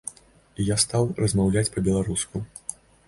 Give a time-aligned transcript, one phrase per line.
[0.61, 2.43] І я стаў размаўляць па-беларуску.